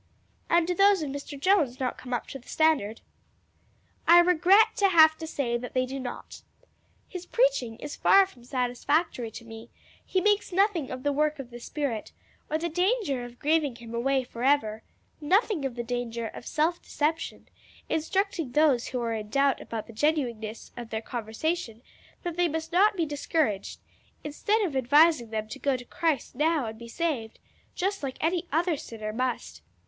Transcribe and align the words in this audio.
"And 0.49 0.65
do 0.65 0.73
those 0.73 1.03
of 1.03 1.11
Mr. 1.11 1.39
Jones 1.39 1.79
not 1.79 1.95
come 1.95 2.11
up 2.11 2.25
to 2.29 2.39
the 2.39 2.47
standard?" 2.47 3.01
"I 4.07 4.17
regret 4.17 4.75
to 4.77 4.89
have 4.89 5.15
to 5.19 5.27
say 5.27 5.59
that 5.59 5.75
they 5.75 5.85
do 5.85 5.99
not; 5.99 6.41
his 7.07 7.27
preaching 7.27 7.75
is 7.75 7.95
far 7.97 8.25
from 8.25 8.43
satisfactory 8.43 9.29
to 9.29 9.45
me; 9.45 9.69
he 10.03 10.19
makes 10.19 10.51
nothing 10.51 10.89
of 10.89 11.03
the 11.03 11.11
work 11.13 11.37
of 11.37 11.51
the 11.51 11.59
Spirit, 11.59 12.13
or 12.49 12.57
the 12.57 12.67
danger 12.67 13.23
of 13.23 13.37
grieving 13.37 13.75
Him 13.75 13.93
away 13.93 14.23
forever; 14.23 14.81
nothing 15.19 15.65
of 15.65 15.75
the 15.75 15.83
danger 15.83 16.25
of 16.29 16.47
self 16.47 16.81
deception; 16.81 17.47
instructing 17.87 18.53
those 18.53 18.87
who 18.87 19.01
are 19.01 19.13
in 19.13 19.29
doubt 19.29 19.61
about 19.61 19.85
the 19.85 19.93
genuineness 19.93 20.71
of 20.75 20.89
their 20.89 21.03
conversion 21.03 21.83
that 22.23 22.37
they 22.37 22.47
must 22.47 22.71
not 22.71 22.97
be 22.97 23.05
discouraged, 23.05 23.79
instead 24.23 24.63
of 24.63 24.75
advising 24.75 25.29
them 25.29 25.47
to 25.49 25.59
go 25.59 25.77
to 25.77 25.85
Christ 25.85 26.33
now 26.33 26.65
and 26.65 26.79
be 26.79 26.87
saved, 26.87 27.37
just 27.75 28.03
as 28.03 28.13
any 28.19 28.47
other 28.51 28.75
sinner 28.77 29.13
must. 29.13 29.61